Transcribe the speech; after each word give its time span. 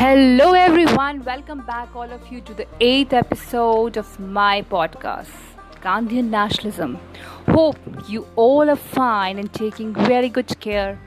Hello, 0.00 0.52
everyone. 0.54 1.22
Welcome 1.24 1.60
back, 1.66 1.94
all 1.94 2.10
of 2.10 2.28
you, 2.32 2.40
to 2.40 2.54
the 2.54 2.66
eighth 2.80 3.12
episode 3.12 3.98
of 3.98 4.18
my 4.18 4.62
podcast, 4.62 5.28
Gandhian 5.82 6.30
Nationalism. 6.30 6.98
Hope 7.48 7.76
you 8.08 8.26
all 8.34 8.70
are 8.70 8.76
fine 8.76 9.38
and 9.38 9.52
taking 9.52 9.92
very 9.92 10.30
good 10.30 10.58
care 10.58 10.98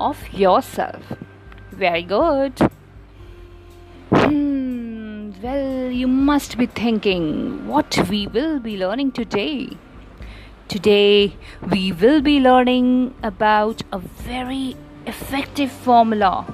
of 0.00 0.18
yourself. 0.32 1.12
Very 1.70 2.02
good. 2.02 2.58
Hmm, 4.10 5.30
well, 5.40 5.88
you 5.92 6.08
must 6.08 6.58
be 6.58 6.66
thinking 6.66 7.68
what 7.68 8.04
we 8.08 8.26
will 8.26 8.58
be 8.58 8.76
learning 8.76 9.12
today. 9.12 9.76
Today, 10.66 11.36
we 11.70 11.92
will 11.92 12.20
be 12.20 12.40
learning 12.40 13.14
about 13.22 13.82
a 13.92 14.00
very 14.00 14.74
effective 15.06 15.70
formula 15.70 16.52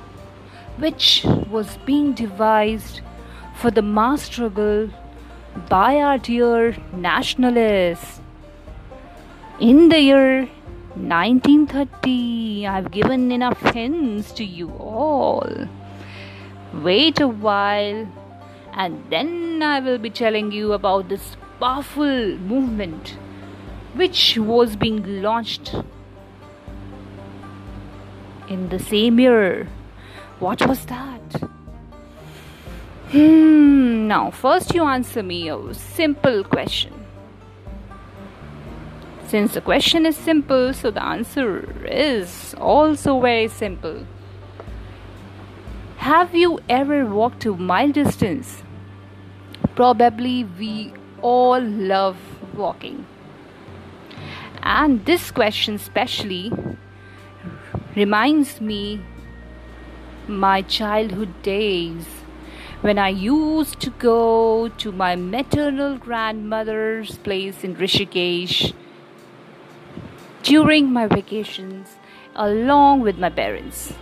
which 0.79 1.25
was 1.51 1.79
being 1.87 2.13
devised 2.13 3.01
for 3.55 3.71
the 3.71 3.83
mass 3.83 4.23
struggle 4.23 4.91
by 5.69 5.97
our 5.97 6.19
dear 6.19 6.77
nationalists. 6.93 8.21
In 9.59 9.89
the 9.89 10.01
year 10.01 10.49
1930, 10.95 12.67
I've 12.67 12.91
given 12.91 13.33
enough 13.33 13.61
hints 13.73 14.33
to 14.33 14.45
you 14.45 14.71
all. 14.71 15.69
Wait 16.75 17.21
a 17.21 17.29
while, 17.29 18.07
and 18.73 19.03
then 19.11 19.63
I 19.63 19.81
will 19.81 19.99
be 19.99 20.11
telling 20.11 20.53
you 20.53 20.75
about 20.75 21.09
this 21.09 21.37
powerful 21.59 22.37
movement 22.37 23.17
which 23.95 24.37
was 24.37 24.77
being 24.77 25.23
launched 25.23 25.75
in 28.47 28.69
the 28.69 28.79
same 28.79 29.19
year 29.19 29.69
what 30.39 30.67
was 30.67 30.85
that? 30.87 31.21
Hmm, 33.11 34.09
now, 34.09 34.31
first 34.31 34.75
you 34.75 34.85
answer 34.85 35.23
me 35.23 35.49
a 35.49 35.75
simple 35.75 36.45
question. 36.45 36.93
Since 39.29 39.55
the 39.55 39.61
question 39.61 40.07
is 40.07 40.17
simple, 40.17 40.73
so 40.73 40.91
the 40.91 41.03
answer 41.03 41.87
is 41.87 42.55
also 42.59 43.21
very 43.21 43.49
simple. 43.49 44.07
Have 45.99 46.35
you 46.35 46.61
ever 46.69 47.05
walked 47.05 47.45
a 47.47 47.53
mile 47.53 47.91
distance? 47.91 48.63
Probably 49.75 50.45
we 50.45 50.93
all 51.23 51.61
love 51.61 52.19
walking. 52.55 53.07
And 54.63 55.05
this 55.07 55.31
question, 55.31 55.75
especially, 55.75 56.53
reminds 57.97 58.61
me 58.61 59.01
my 60.29 60.63
childhood 60.63 61.43
days 61.43 62.07
when 62.81 62.99
I 62.99 63.09
used 63.09 63.81
to 63.81 63.91
go 63.91 64.69
to 64.69 64.93
my 64.93 65.17
maternal 65.17 65.97
grandmother's 65.97 67.17
place 67.19 67.65
in 67.65 67.77
Rishikesh 67.77 68.75
during 70.43 70.93
my 70.93 71.07
vacations 71.07 71.97
along 72.35 73.01
with 73.01 73.19
my 73.19 73.31
parents. 73.31 73.95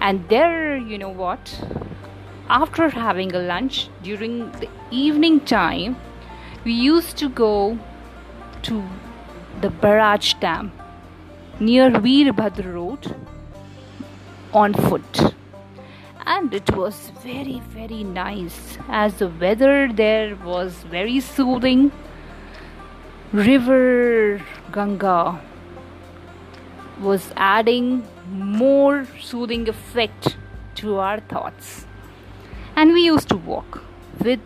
And 0.00 0.28
there, 0.28 0.76
you 0.76 0.98
know 0.98 1.08
what? 1.08 1.64
After 2.48 2.88
having 2.88 3.34
a 3.34 3.38
lunch 3.38 3.88
during 4.02 4.50
the 4.52 4.68
evening 4.90 5.40
time, 5.40 5.96
we 6.64 6.72
used 6.72 7.16
to 7.18 7.28
go 7.28 7.78
to 8.62 8.84
the 9.60 9.70
Barrage 9.70 10.34
Dam 10.34 10.72
near 11.60 11.90
Veerbhadra 11.90 12.74
Road 12.74 13.14
on 14.52 14.74
foot. 14.74 15.34
And 16.24 16.54
it 16.54 16.70
was 16.76 17.10
very 17.22 17.60
very 17.70 18.04
nice. 18.04 18.78
As 18.88 19.18
the 19.18 19.28
weather 19.28 19.92
there 19.92 20.36
was 20.36 20.74
very 20.84 21.20
soothing. 21.20 21.90
River 23.32 24.42
ganga 24.72 25.40
was 27.00 27.32
adding 27.36 28.06
more 28.30 29.06
soothing 29.20 29.68
effect 29.68 30.36
to 30.76 30.98
our 30.98 31.20
thoughts. 31.20 31.86
And 32.76 32.92
we 32.92 33.04
used 33.04 33.28
to 33.30 33.36
walk 33.36 33.82
with 34.20 34.40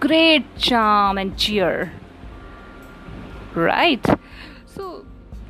great 0.00 0.44
charm 0.56 1.18
and 1.18 1.36
cheer. 1.36 1.92
Right? 3.54 4.04
So 4.66 5.04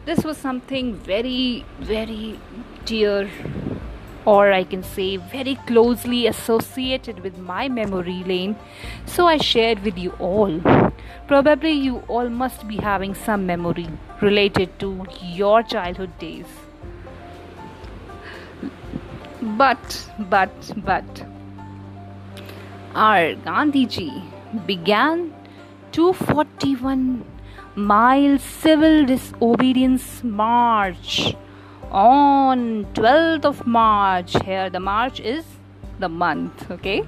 this 0.05 0.25
was 0.25 0.37
something 0.37 0.95
very 0.95 1.65
very 1.81 2.39
dear 2.85 3.29
or 4.25 4.53
I 4.53 4.65
can 4.65 4.83
say 4.83 5.17
very 5.17 5.57
closely 5.67 6.27
associated 6.27 7.21
with 7.21 7.39
my 7.39 7.69
memory 7.69 8.23
lane, 8.25 8.57
so 9.07 9.27
I 9.27 9.37
shared 9.37 9.83
with 9.83 9.99
you 9.99 10.11
all. 10.19 10.61
Probably 11.27 11.73
you 11.73 11.99
all 12.09 12.29
must 12.29 12.67
be 12.69 12.77
having 12.77 13.15
some 13.15 13.47
memory 13.47 13.89
related 14.21 14.79
to 14.81 15.07
your 15.23 15.63
childhood 15.63 16.19
days. 16.19 16.47
But, 19.41 20.09
but, 20.19 20.73
but, 20.77 21.25
our 22.95 23.35
Gandhiji 23.35 24.23
began 24.67 25.35
241 25.93 27.25
mile 27.75 28.39
civil 28.39 29.05
disobedience 29.07 30.23
march 30.23 31.35
on 31.93 32.87
12th 32.95 33.45
of 33.45 33.67
March. 33.67 34.35
Here, 34.45 34.71
the 34.71 34.81
March 34.81 35.21
is 35.21 35.45
the 35.99 36.09
month, 36.09 36.71
okay? 36.71 37.05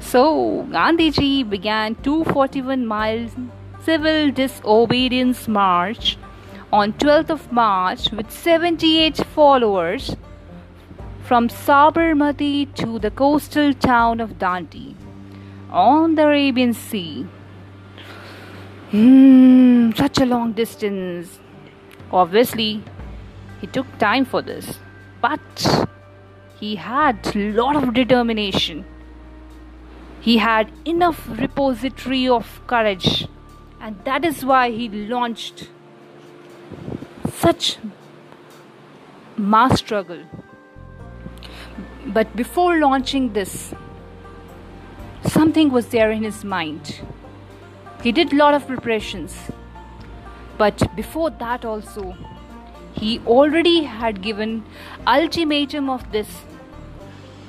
So, 0.00 0.66
Gandhiji 0.70 1.48
began 1.48 1.94
241 1.96 2.86
miles 2.86 3.32
civil 3.82 4.30
disobedience 4.30 5.46
march 5.46 6.16
on 6.72 6.92
12th 6.94 7.30
of 7.30 7.52
March 7.52 8.10
with 8.10 8.30
78 8.30 9.18
followers 9.34 10.16
from 11.22 11.48
Sabarmati 11.48 12.74
to 12.74 12.98
the 12.98 13.10
coastal 13.10 13.72
town 13.74 14.20
of 14.20 14.38
Dandi 14.38 14.94
on 15.70 16.14
the 16.14 16.26
Arabian 16.26 16.72
Sea. 16.72 17.26
Hmm, 18.90 19.92
such 19.92 20.18
a 20.18 20.24
long 20.24 20.52
distance. 20.52 21.38
Obviously, 22.10 22.82
he 23.60 23.66
took 23.66 23.86
time 23.98 24.24
for 24.24 24.42
this, 24.42 24.78
but 25.20 25.86
he 26.60 26.76
had 26.76 27.34
a 27.34 27.52
lot 27.52 27.76
of 27.76 27.94
determination. 27.94 28.84
He 30.20 30.38
had 30.38 30.70
enough 30.84 31.28
repository 31.28 32.28
of 32.28 32.60
courage, 32.66 33.26
and 33.80 33.98
that 34.04 34.24
is 34.24 34.44
why 34.44 34.70
he 34.70 34.88
launched 34.88 35.68
such 37.32 37.78
mass 39.36 39.78
struggle. 39.78 40.22
But 42.06 42.34
before 42.34 42.78
launching 42.78 43.32
this, 43.32 43.74
something 45.24 45.70
was 45.70 45.88
there 45.88 46.10
in 46.10 46.22
his 46.22 46.44
mind. 46.44 47.00
He 48.02 48.12
did 48.12 48.32
lot 48.32 48.54
of 48.54 48.66
preparations, 48.66 49.36
but 50.56 50.94
before 50.96 51.30
that 51.30 51.64
also, 51.64 52.16
he 53.00 53.20
already 53.26 53.84
had 53.84 54.22
given 54.22 54.64
ultimatum 55.06 55.90
of 55.90 56.10
this 56.12 56.28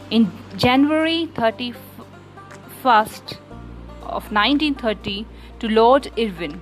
in 0.10 0.32
January 0.58 1.30
31st 1.36 3.38
of 4.02 4.32
1930 4.32 5.26
to 5.60 5.68
Lord 5.68 6.12
Irwin 6.18 6.62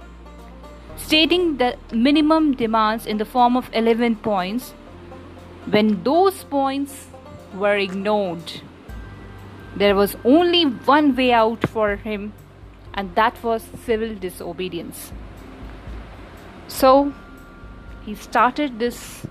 stating 0.98 1.58
the 1.58 1.78
minimum 1.92 2.56
demands 2.56 3.06
in 3.06 3.18
the 3.18 3.26
form 3.26 3.56
of 3.56 3.70
11 3.74 4.16
points 4.18 4.72
when 5.70 6.04
those 6.04 6.44
points 6.44 7.08
were 7.54 7.78
ignored. 7.78 8.62
There 9.76 9.96
was 9.96 10.16
only 10.26 10.64
one 10.64 11.16
way 11.16 11.32
out 11.32 11.68
for 11.70 11.98
him 11.98 12.34
and 12.94 13.14
that 13.16 13.42
was 13.44 13.64
civil 13.86 14.16
disobedience. 14.16 15.12
So 16.68 17.14
he 18.08 18.16
started 18.16 18.80
this 18.80 19.26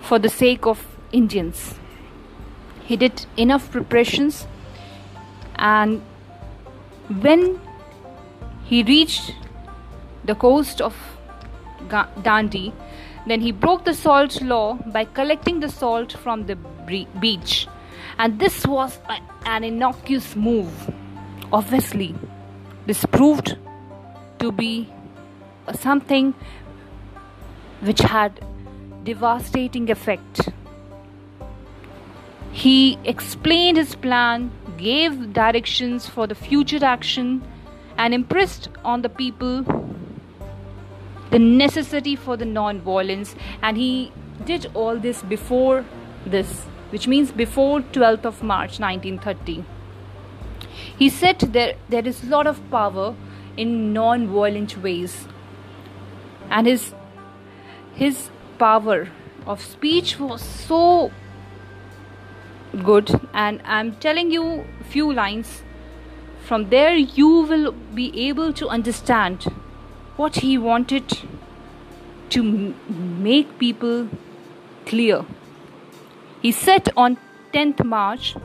for 0.00 0.18
the 0.18 0.30
sake 0.30 0.66
of 0.66 0.84
Indians. 1.12 1.74
He 2.84 2.96
did 2.96 3.26
enough 3.36 3.70
preparations, 3.70 4.46
and 5.56 6.00
when 7.26 7.60
he 8.64 8.82
reached 8.82 9.34
the 10.24 10.34
coast 10.34 10.80
of 10.80 10.96
Dandi, 11.90 12.72
then 13.26 13.42
he 13.42 13.52
broke 13.52 13.84
the 13.84 13.92
salt 13.92 14.40
law 14.40 14.78
by 14.94 15.04
collecting 15.04 15.60
the 15.60 15.68
salt 15.68 16.12
from 16.12 16.46
the 16.46 16.56
beach. 17.20 17.68
And 18.18 18.38
this 18.38 18.66
was 18.66 18.98
an 19.44 19.64
innocuous 19.64 20.34
move. 20.34 20.90
Obviously, 21.52 22.14
this 22.86 23.04
proved 23.04 23.58
to 24.38 24.50
be 24.50 24.88
something 25.74 26.34
which 27.80 28.00
had 28.00 28.44
devastating 29.04 29.90
effect. 29.90 30.48
He 32.52 32.98
explained 33.04 33.76
his 33.76 33.94
plan, 33.94 34.50
gave 34.76 35.32
directions 35.32 36.08
for 36.08 36.26
the 36.26 36.34
future 36.34 36.84
action, 36.84 37.42
and 37.96 38.12
impressed 38.14 38.68
on 38.84 39.02
the 39.02 39.08
people 39.08 39.62
the 41.30 41.38
necessity 41.38 42.16
for 42.16 42.36
the 42.36 42.44
non-violence. 42.44 43.34
And 43.62 43.76
he 43.76 44.12
did 44.44 44.70
all 44.74 44.96
this 44.96 45.22
before 45.22 45.84
this 46.26 46.62
which 46.90 47.06
means 47.06 47.30
before 47.30 47.80
12th 47.80 48.24
of 48.24 48.42
march 48.42 48.80
1930 48.80 49.64
he 50.98 51.08
said 51.08 51.38
there 51.56 51.74
there 51.88 52.06
is 52.06 52.22
a 52.24 52.26
lot 52.26 52.46
of 52.46 52.58
power 52.70 53.14
in 53.56 53.92
non-violent 53.92 54.76
ways. 54.82 55.26
And 56.48 56.66
his 56.66 56.94
his 57.94 58.30
power 58.58 59.08
of 59.46 59.60
speech 59.60 60.18
was 60.18 60.42
so 60.42 61.10
good. 62.84 63.10
And 63.32 63.60
i'm 63.64 63.92
telling 63.96 64.30
you 64.30 64.64
few 64.90 65.12
lines. 65.12 65.62
From 66.44 66.68
there 66.70 66.94
you 66.94 67.28
will 67.48 67.72
be 67.72 68.28
able 68.28 68.52
to 68.54 68.68
understand 68.68 69.44
what 70.16 70.36
he 70.36 70.58
wanted 70.58 71.18
to 72.30 72.74
make 72.88 73.58
people 73.58 74.08
clear. 74.86 75.24
He 76.42 76.52
said 76.52 76.88
on 76.96 77.18
10th 77.52 77.84
march 77.84 78.36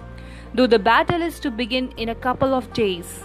though 0.54 0.68
the 0.68 0.80
battle 0.80 1.22
is 1.22 1.40
to 1.42 1.52
begin 1.52 1.92
in 1.98 2.10
a 2.10 2.16
couple 2.16 2.54
of 2.54 2.74
days. 2.74 3.24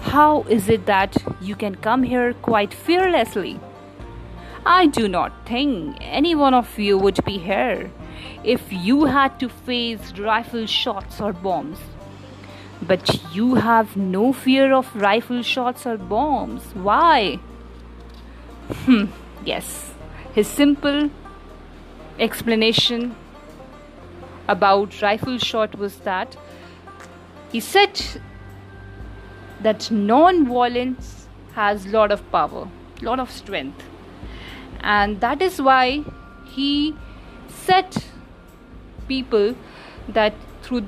How 0.00 0.42
is 0.42 0.68
it 0.68 0.86
that 0.86 1.16
you 1.40 1.56
can 1.56 1.74
come 1.74 2.02
here 2.02 2.32
quite 2.34 2.72
fearlessly 2.72 3.58
I 4.70 4.84
do 4.84 5.08
not 5.08 5.32
think 5.46 5.96
any 6.02 6.34
one 6.34 6.52
of 6.52 6.78
you 6.78 6.98
would 6.98 7.24
be 7.24 7.38
here 7.38 7.90
if 8.44 8.70
you 8.70 9.06
had 9.06 9.40
to 9.40 9.48
face 9.48 10.12
rifle 10.18 10.66
shots 10.66 11.22
or 11.22 11.32
bombs. 11.32 11.78
But 12.82 13.18
you 13.34 13.54
have 13.54 13.96
no 13.96 14.34
fear 14.34 14.74
of 14.74 14.94
rifle 14.94 15.42
shots 15.42 15.86
or 15.86 15.96
bombs. 15.96 16.74
Why? 16.74 17.40
Hmm, 18.84 19.06
yes. 19.42 19.94
His 20.34 20.46
simple 20.46 21.10
explanation 22.18 23.16
about 24.48 25.00
rifle 25.00 25.38
shot 25.38 25.78
was 25.78 26.00
that 26.00 26.36
he 27.50 27.58
said 27.58 28.02
that 29.62 29.90
non-violence 29.90 31.26
has 31.54 31.86
lot 31.86 32.12
of 32.12 32.30
power, 32.30 32.68
lot 33.00 33.18
of 33.18 33.30
strength 33.30 33.82
and 34.80 35.20
that 35.20 35.42
is 35.42 35.60
why 35.60 36.04
he 36.46 36.94
set 37.48 38.08
people 39.06 39.54
that 40.08 40.34
through 40.62 40.84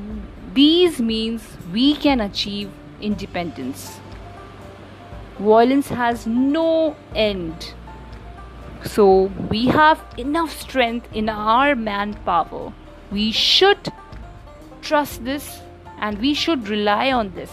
these 0.55 1.01
means 1.01 1.43
we 1.73 1.95
can 1.95 2.21
achieve 2.21 2.71
independence. 3.01 4.01
Violence 5.39 5.89
has 5.89 6.27
no 6.27 6.97
end. 7.15 7.75
So 8.85 9.31
we 9.49 9.67
have 9.67 10.03
enough 10.17 10.59
strength 10.59 11.09
in 11.15 11.29
our 11.29 11.75
manpower. 11.75 12.73
We 13.11 13.33
should 13.33 13.93
trust 14.83 15.25
this 15.25 15.61
and 15.99 16.19
we 16.19 16.35
should 16.35 16.69
rely 16.69 17.13
on 17.13 17.35
this. 17.35 17.51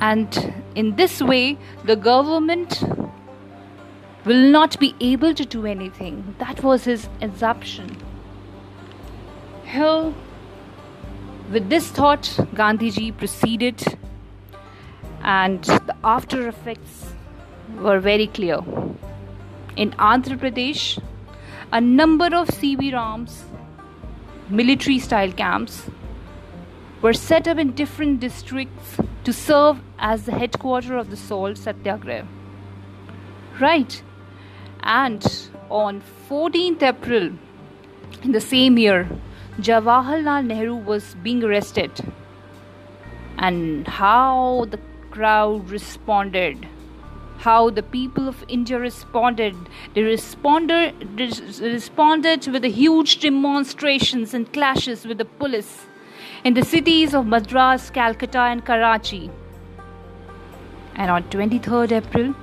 And 0.00 0.54
in 0.74 0.96
this 0.96 1.20
way 1.22 1.58
the 1.84 1.96
government 1.96 2.82
will 4.24 4.50
not 4.50 4.78
be 4.78 4.94
able 5.00 5.34
to 5.34 5.44
do 5.44 5.66
anything. 5.66 6.34
That 6.38 6.62
was 6.62 6.84
his 6.84 7.08
assumption. 7.20 7.96
Here, 9.64 10.12
with 11.50 11.68
this 11.68 11.88
thought, 11.88 12.22
Gandhiji 12.54 13.16
proceeded, 13.16 13.82
and 15.22 15.62
the 15.64 15.96
after 16.04 16.48
effects 16.48 17.14
were 17.78 17.98
very 17.98 18.26
clear. 18.26 18.58
In 19.76 19.90
Andhra 19.92 20.38
Pradesh, 20.38 21.02
a 21.72 21.80
number 21.80 22.26
of 22.26 22.48
sibirams, 22.48 23.42
military 24.48 24.98
style 24.98 25.32
camps, 25.32 25.90
were 27.00 27.12
set 27.12 27.48
up 27.48 27.58
in 27.58 27.72
different 27.72 28.20
districts 28.20 28.98
to 29.24 29.32
serve 29.32 29.80
as 29.98 30.26
the 30.26 30.32
headquarters 30.32 30.90
of 30.90 31.10
the 31.10 31.16
salt 31.16 31.58
satyagraha. 31.58 32.28
Right, 33.60 34.02
and 34.82 35.48
on 35.70 36.02
14th 36.28 36.82
April 36.82 37.30
in 38.22 38.32
the 38.32 38.40
same 38.40 38.78
year, 38.78 39.08
Jawaharlal 39.58 40.46
Nehru 40.46 40.76
was 40.76 41.14
being 41.22 41.42
arrested. 41.44 41.90
And 43.38 43.86
how 43.88 44.66
the 44.70 44.78
crowd 45.10 45.68
responded, 45.70 46.66
how 47.38 47.70
the 47.70 47.82
people 47.82 48.28
of 48.28 48.44
India 48.48 48.78
responded. 48.78 49.54
They 49.94 50.02
responded, 50.02 50.94
responded 51.60 52.46
with 52.46 52.64
huge 52.64 53.20
demonstrations 53.20 54.34
and 54.34 54.52
clashes 54.52 55.04
with 55.04 55.18
the 55.18 55.24
police 55.24 55.86
in 56.44 56.54
the 56.54 56.64
cities 56.64 57.14
of 57.14 57.26
Madras, 57.26 57.90
Calcutta, 57.90 58.40
and 58.40 58.64
Karachi. 58.64 59.30
And 60.94 61.10
on 61.10 61.24
23rd 61.24 61.92
April, 61.92 62.34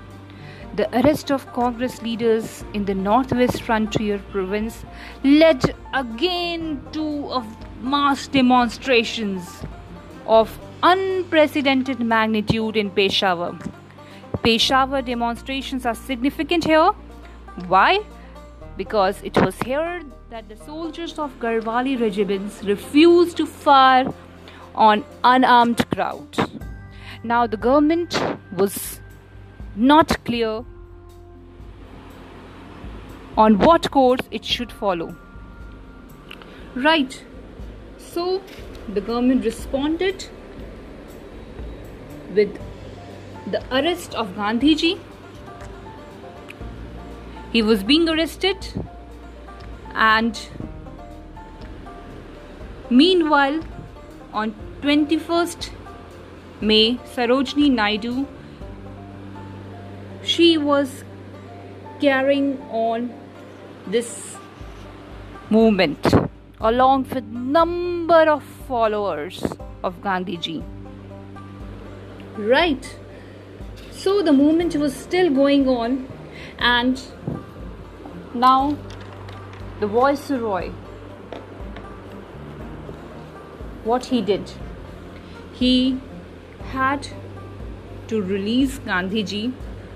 the 0.76 0.88
arrest 1.00 1.32
of 1.32 1.52
Congress 1.54 2.02
leaders 2.02 2.64
in 2.74 2.86
the 2.86 2.94
northwest 2.94 3.62
frontier 3.64 4.20
province 4.32 4.86
led 5.24 5.76
again 5.94 6.82
to 6.92 7.44
mass 7.82 8.28
demonstrations 8.28 9.64
of 10.28 10.60
unprecedented 10.84 12.00
magnitude 12.00 12.78
in 12.78 12.90
Peshawar. 12.92 13.58
Peshawar 14.44 15.02
demonstrations 15.02 15.86
are 15.86 15.96
significant 15.96 16.64
here. 16.64 16.92
Why? 17.68 18.00
Because 18.78 19.22
it 19.24 19.36
was 19.42 19.58
here 19.60 20.02
that 20.30 20.48
the 20.48 20.56
soldiers 20.56 21.18
of 21.20 21.38
Garhwali 21.40 22.00
regiments 22.00 22.64
refused 22.64 23.38
to 23.38 23.46
fire 23.46 24.14
on 24.76 25.04
unarmed 25.24 25.90
crowd. 25.90 26.38
Now 27.24 27.48
the 27.48 27.58
government 27.58 28.22
was 28.56 28.99
not 29.76 30.24
clear 30.26 30.64
on 33.38 33.58
what 33.60 33.90
course 33.92 34.22
it 34.32 34.44
should 34.46 34.72
follow. 34.72 35.16
Right. 36.76 37.24
So 37.98 38.42
the 38.88 39.02
government 39.02 39.46
responded 39.46 40.26
with 42.36 42.58
the 43.52 43.62
arrest 43.76 44.16
of 44.16 44.30
Gandhiji. 44.36 45.00
He 47.52 47.62
was 47.62 47.84
being 47.84 48.08
arrested 48.10 48.68
and 49.96 50.40
meanwhile 52.90 53.62
on 54.34 54.54
21st 54.82 55.70
May 56.62 56.98
Sarojini 57.16 57.72
Naidu 57.72 58.28
she 60.40 60.58
was 60.58 60.92
carrying 62.02 62.52
on 62.82 63.08
this 63.96 64.38
movement 65.50 66.14
along 66.62 67.04
with 67.14 67.26
number 67.56 68.20
of 68.34 68.46
followers 68.70 69.44
of 69.84 70.00
Gandhi 70.02 70.38
ji. 70.38 70.64
Right. 72.38 72.88
So 73.92 74.22
the 74.22 74.32
movement 74.32 74.78
was 74.78 74.96
still 74.96 75.30
going 75.42 75.68
on 75.68 76.08
and 76.58 77.02
now 78.34 78.78
the 79.82 79.88
viceroy 79.88 80.70
what 83.84 84.06
he 84.06 84.22
did 84.22 84.54
he 85.64 85.74
had 86.76 87.10
to 88.08 88.22
release 88.22 88.80
Gandhiji 88.92 89.44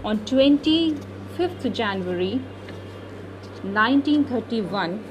on 0.03 0.19
25th 0.25 1.73
January 1.73 2.41
1931 3.63 5.03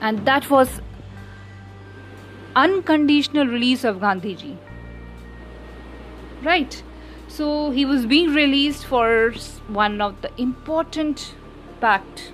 and 0.00 0.24
that 0.26 0.48
was 0.50 0.80
unconditional 2.54 3.46
release 3.46 3.84
of 3.84 3.96
Gandhiji. 3.96 4.56
Right. 6.42 6.82
So 7.28 7.70
he 7.70 7.84
was 7.84 8.06
being 8.06 8.32
released 8.32 8.86
for 8.86 9.32
one 9.68 10.00
of 10.00 10.20
the 10.22 10.30
important 10.40 11.34
pact. 11.80 12.32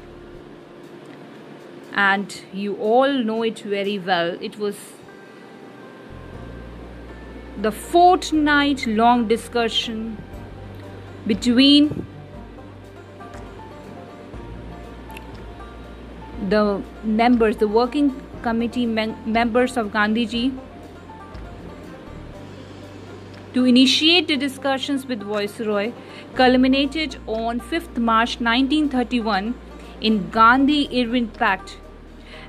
And 1.93 2.43
you 2.53 2.77
all 2.77 3.13
know 3.13 3.43
it 3.43 3.61
very 3.61 3.99
well. 3.99 4.37
It 4.41 4.59
was 4.59 4.77
the 7.61 7.71
fortnight 7.71 8.87
long 8.87 9.29
discussion 9.29 10.17
between 11.27 12.07
the 16.49 16.83
members, 17.05 17.57
the 17.59 17.69
working 17.69 18.21
committee 18.43 18.87
members 18.87 19.77
of 19.77 19.89
Gandhiji 19.89 20.59
to 23.55 23.65
initiate 23.65 24.29
the 24.29 24.37
discussions 24.37 25.07
with 25.07 25.23
Viceroy 25.23 25.93
culminated 26.35 27.17
on 27.27 27.61
5th 27.61 27.99
March 27.99 28.41
1931 28.41 29.55
in 30.01 30.31
Gandhi-Irwin 30.31 31.29
Pact. 31.29 31.79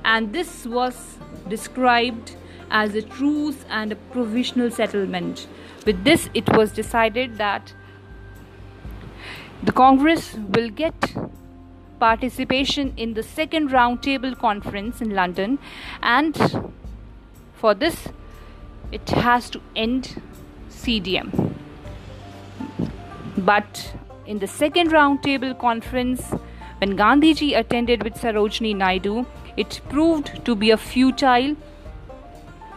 And 0.04 0.32
this 0.32 0.66
was 0.66 1.18
described 1.48 2.36
as 2.74 2.94
a 2.94 3.02
truce 3.02 3.64
and 3.70 3.92
a 3.92 3.96
provisional 4.16 4.70
settlement. 4.70 5.46
With 5.86 6.04
this 6.04 6.28
it 6.34 6.54
was 6.56 6.72
decided 6.72 7.38
that 7.38 7.72
the 9.62 9.72
Congress 9.72 10.34
will 10.34 10.68
get 10.68 11.14
participation 11.98 12.92
in 12.96 13.14
the 13.14 13.22
second 13.22 13.70
roundtable 13.70 14.36
conference 14.38 15.00
in 15.00 15.14
London, 15.14 15.58
and 16.02 16.36
for 17.54 17.74
this, 17.74 18.08
it 18.92 19.08
has 19.10 19.48
to 19.50 19.60
end 19.74 20.20
CDM. 20.68 21.54
But 23.38 23.94
in 24.26 24.40
the 24.40 24.46
second 24.46 24.90
roundtable 24.90 25.58
conference, 25.58 26.34
when 26.78 26.96
Gandhiji 26.96 27.56
attended 27.58 28.02
with 28.02 28.14
Sarojini 28.14 28.76
Naidu, 28.76 29.24
it 29.56 29.80
proved 29.88 30.44
to 30.44 30.54
be 30.54 30.70
a 30.70 30.76
futile 30.76 31.56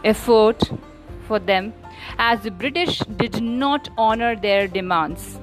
effort 0.04 0.70
for 1.26 1.38
them 1.38 1.72
as 2.18 2.42
the 2.42 2.50
British 2.50 2.98
did 3.22 3.40
not 3.42 3.88
honor 3.96 4.34
their 4.36 4.66
demands. 4.66 5.38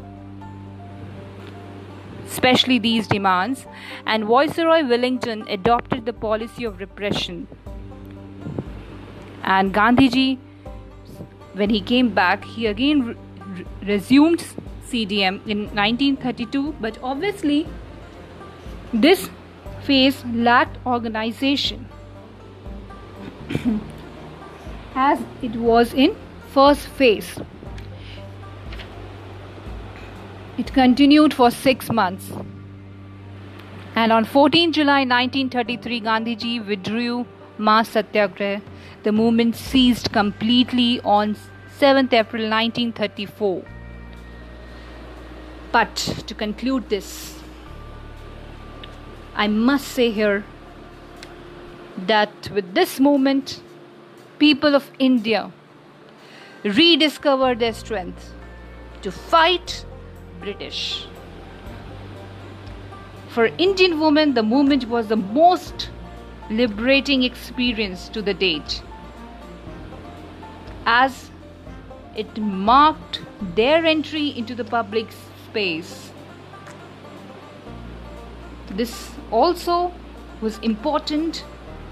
Especially 2.27 2.79
these 2.79 3.07
demands, 3.07 3.65
and 4.05 4.25
Viceroy 4.25 4.81
Willingdon 4.81 5.49
adopted 5.49 6.05
the 6.05 6.13
policy 6.13 6.63
of 6.63 6.79
repression. 6.79 7.47
And 9.43 9.73
Gandhiji, 9.73 10.37
when 11.53 11.69
he 11.69 11.79
came 11.79 12.09
back, 12.13 12.43
he 12.43 12.65
again 12.65 13.05
re- 13.05 13.65
resumed 13.83 14.43
CDM 14.87 15.39
in 15.47 15.65
1932, 15.75 16.75
but 16.81 16.97
obviously, 17.03 17.67
this 18.91 19.29
phase 19.83 20.25
lacked 20.25 20.77
organization 20.85 21.87
as 24.95 25.19
it 25.41 25.55
was 25.55 25.93
in 25.93 26.15
first 26.53 26.87
phase 26.87 27.37
it 30.57 30.73
continued 30.73 31.33
for 31.33 31.51
six 31.51 31.91
months. 31.91 32.31
And 33.95 34.11
on 34.11 34.25
14 34.25 34.73
July 34.73 34.99
1933, 35.05 36.01
Gandhiji 36.01 36.65
withdrew 36.65 37.25
mass 37.57 37.89
satyagrah. 37.89 38.61
The 39.03 39.11
movement 39.11 39.55
ceased 39.55 40.11
completely 40.11 40.99
on 41.01 41.35
7th 41.79 42.13
April 42.13 42.49
1934. 42.49 43.63
But 45.71 45.95
to 46.27 46.33
conclude 46.33 46.89
this, 46.89 47.39
I 49.35 49.47
must 49.47 49.87
say 49.89 50.11
here 50.11 50.45
that 51.97 52.49
with 52.53 52.73
this 52.73 52.99
movement, 52.99 53.61
people 54.39 54.75
of 54.75 54.89
India 54.99 55.51
rediscovered 56.63 57.59
their 57.59 57.73
strength 57.73 58.33
to 59.01 59.11
fight 59.11 59.85
British. 60.39 61.07
For 63.29 63.47
Indian 63.57 63.99
women, 63.99 64.33
the 64.33 64.43
movement 64.43 64.87
was 64.87 65.07
the 65.07 65.17
most 65.17 65.89
liberating 66.49 67.23
experience 67.23 68.07
to 68.09 68.21
the 68.21 68.33
date, 68.33 68.81
as 70.85 71.31
it 72.15 72.37
marked 72.37 73.21
their 73.55 73.85
entry 73.85 74.29
into 74.37 74.55
the 74.55 74.63
public 74.63 75.07
space. 75.49 76.11
This 78.71 79.11
also 79.31 79.93
was 80.41 80.57
important 80.59 81.43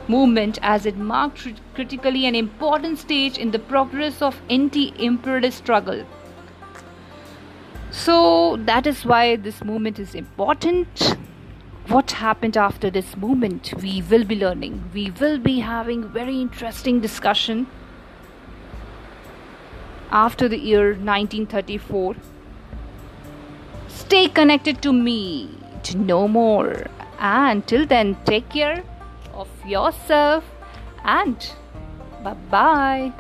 movement 0.07 0.59
as 0.61 0.85
it 0.85 0.97
marked 0.97 1.47
critically 1.75 2.25
an 2.25 2.35
important 2.35 2.99
stage 2.99 3.37
in 3.37 3.51
the 3.51 3.59
progress 3.59 4.21
of 4.21 4.41
anti-imperialist 4.49 5.57
struggle. 5.57 6.05
So 7.91 8.57
that 8.65 8.87
is 8.87 9.05
why 9.05 9.35
this 9.35 9.63
movement 9.63 9.99
is 9.99 10.15
important. 10.15 11.15
What 11.87 12.11
happened 12.11 12.57
after 12.57 12.89
this 12.89 13.15
movement? 13.17 13.73
We 13.81 14.01
will 14.01 14.23
be 14.23 14.35
learning. 14.35 14.89
We 14.93 15.11
will 15.11 15.37
be 15.37 15.59
having 15.59 16.07
very 16.09 16.41
interesting 16.41 16.99
discussion 17.01 17.67
after 20.11 20.47
the 20.47 20.57
year 20.57 20.89
1934. 20.93 22.15
Stay 23.87 24.27
connected 24.27 24.81
to 24.81 24.93
me 24.93 25.49
to 25.83 25.97
know 25.97 26.27
more. 26.27 26.87
And 27.19 27.65
till 27.67 27.85
then, 27.85 28.17
take 28.25 28.49
care 28.49 28.83
of 29.33 29.49
yourself 29.65 30.43
and 31.03 31.51
bye 32.23 32.33
bye 32.49 33.11